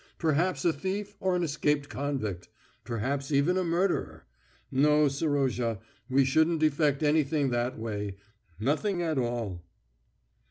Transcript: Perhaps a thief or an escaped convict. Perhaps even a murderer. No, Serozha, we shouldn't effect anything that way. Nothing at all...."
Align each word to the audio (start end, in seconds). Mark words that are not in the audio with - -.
Perhaps 0.17 0.65
a 0.65 0.73
thief 0.73 1.15
or 1.19 1.35
an 1.35 1.43
escaped 1.43 1.87
convict. 1.87 2.49
Perhaps 2.83 3.31
even 3.31 3.55
a 3.55 3.63
murderer. 3.63 4.25
No, 4.71 5.07
Serozha, 5.07 5.77
we 6.09 6.25
shouldn't 6.25 6.63
effect 6.63 7.03
anything 7.03 7.51
that 7.51 7.77
way. 7.77 8.15
Nothing 8.59 9.03
at 9.03 9.19
all...." 9.19 9.61